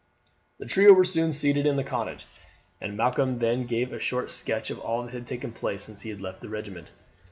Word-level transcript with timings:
The 0.57 0.65
trio 0.65 0.93
were 0.93 1.03
soon 1.05 1.31
seated 1.31 1.67
in 1.67 1.75
the 1.75 1.83
cottage, 1.83 2.25
and 2.81 2.97
Malcolm 2.97 3.37
then 3.37 3.67
gave 3.67 3.93
a 3.93 3.99
short 3.99 4.31
sketch 4.31 4.71
of 4.71 4.79
all 4.79 5.03
that 5.03 5.13
had 5.13 5.27
taken 5.27 5.51
place 5.51 5.83
since 5.83 6.01
he 6.01 6.09
had 6.09 6.21
left 6.21 6.41
the 6.41 6.49
regiment. 6.49 6.87